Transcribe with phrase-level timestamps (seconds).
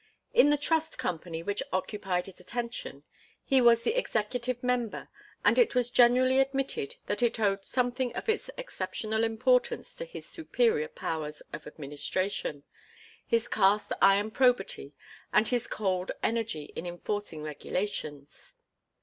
[0.33, 3.03] In the Trust Company which occupied his attention
[3.43, 5.09] he was the executive member,
[5.45, 10.25] and it was generally admitted that it owed something of its exceptional importance to his
[10.25, 12.63] superior powers of administration,
[13.27, 14.95] his cast iron probity
[15.31, 18.55] and his cold energy in enforcing regulations.